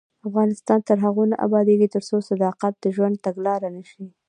[0.27, 4.05] افغانستان تر هغو نه ابادیږي، ترڅو صداقت د ژوند تګلاره نشي.